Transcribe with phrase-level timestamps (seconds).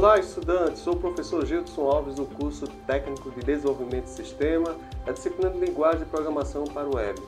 [0.00, 0.80] Olá, estudantes!
[0.80, 5.58] Sou o professor Gilson Alves do curso Técnico de Desenvolvimento de Sistema, da disciplina de
[5.58, 7.20] Linguagem e Programação para o Web.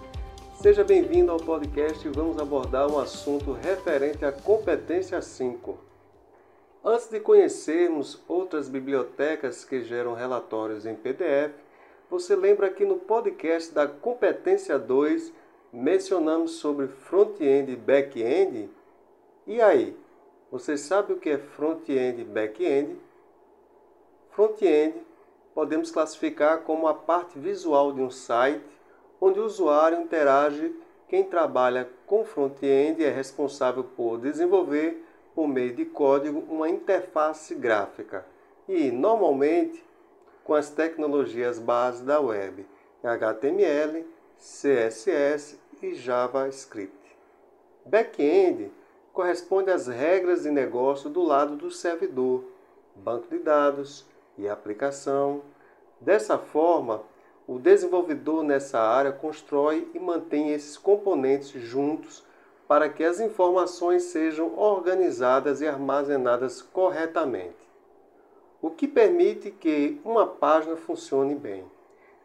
[0.55, 5.79] Seja bem-vindo ao podcast e vamos abordar um assunto referente à competência 5.
[6.83, 11.53] Antes de conhecermos outras bibliotecas que geram relatórios em PDF,
[12.09, 15.31] você lembra que no podcast da competência 2
[15.71, 18.71] mencionamos sobre front-end e back-end?
[19.47, 19.95] E aí,
[20.53, 23.01] você sabe o que é front-end e back-end?
[24.33, 25.01] Front-end
[25.55, 28.63] podemos classificar como a parte visual de um site
[29.19, 30.77] onde o usuário interage.
[31.09, 35.03] Quem trabalha com front-end é responsável por desenvolver,
[35.35, 38.27] por meio de código, uma interface gráfica
[38.69, 39.83] e, normalmente,
[40.45, 42.67] com as tecnologias base da web,
[43.03, 47.17] HTML, CSS e JavaScript.
[47.87, 48.71] Back-end
[49.13, 52.45] corresponde às regras de negócio do lado do servidor,
[52.97, 54.07] banco de dados
[54.39, 55.43] e aplicação.
[56.01, 57.03] Dessa forma,
[57.47, 62.25] o desenvolvedor nessa área constrói e mantém esses componentes juntos
[62.67, 67.69] para que as informações sejam organizadas e armazenadas corretamente,
[68.63, 71.65] o que permite que uma página funcione bem,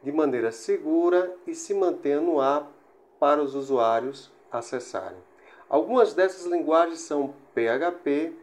[0.01, 2.71] de maneira segura e se mantenha no ar
[3.19, 5.17] para os usuários acessarem.
[5.69, 8.33] Algumas dessas linguagens são PHP,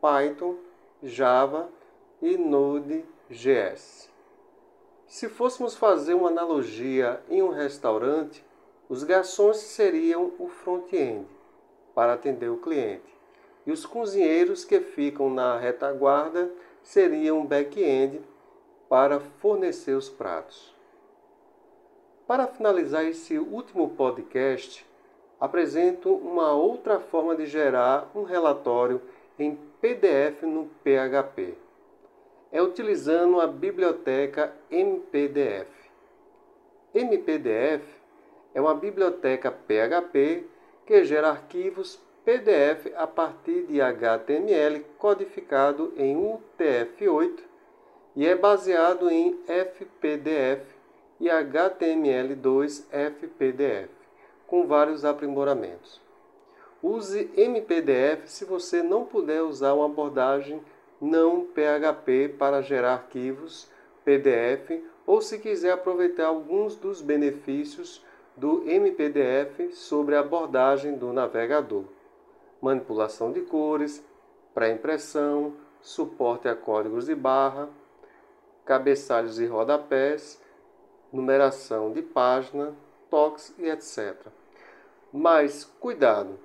[0.00, 0.56] Python,
[1.02, 1.70] Java
[2.20, 4.10] e Node.js.
[5.06, 8.44] Se fôssemos fazer uma analogia em um restaurante,
[8.88, 11.26] os garçons seriam o front-end
[11.94, 13.14] para atender o cliente
[13.66, 18.20] e os cozinheiros que ficam na retaguarda seriam o back-end
[18.88, 20.74] para fornecer os pratos.
[22.26, 24.86] Para finalizar esse último podcast,
[25.44, 28.98] apresento uma outra forma de gerar um relatório
[29.38, 31.52] em PDF no PHP.
[32.50, 35.70] É utilizando a biblioteca MPDF.
[36.94, 37.84] MPDF
[38.54, 40.46] é uma biblioteca PHP
[40.86, 47.40] que gera arquivos PDF a partir de HTML codificado em UTF-8
[48.16, 50.64] e é baseado em FPDF
[51.20, 54.03] e HTML2 FPDF
[54.46, 56.00] com vários aprimoramentos.
[56.82, 60.62] Use MPDF se você não puder usar uma abordagem
[61.00, 63.68] não PHP para gerar arquivos
[64.04, 68.04] PDF ou se quiser aproveitar alguns dos benefícios
[68.36, 71.84] do MPDF sobre a abordagem do navegador.
[72.60, 74.04] Manipulação de cores,
[74.54, 77.68] pré-impressão, suporte a códigos de barra,
[78.64, 80.40] cabeçalhos e rodapés,
[81.12, 82.74] numeração de página,
[83.58, 84.16] e etc.
[85.12, 86.38] Mas cuidado,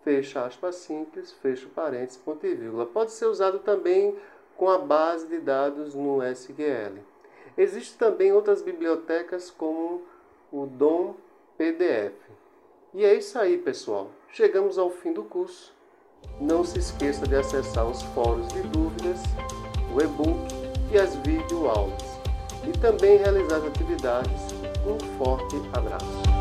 [0.03, 2.87] fecha aspas simples, fecha parênteses, ponto e vírgula.
[2.87, 4.17] Pode ser usado também
[4.57, 6.99] com a base de dados no SQL.
[7.57, 10.03] Existem também outras bibliotecas como
[10.53, 11.15] o DOM
[11.57, 12.15] PDF.
[12.93, 14.11] E é isso aí, pessoal.
[14.29, 15.75] Chegamos ao fim do curso.
[16.41, 19.21] Não se esqueça de acessar os fóruns de dúvidas,
[19.95, 20.64] o e-book
[20.95, 22.21] e as videoaulas
[22.63, 24.55] e também realizar as atividades.
[24.87, 26.34] Um forte abraço.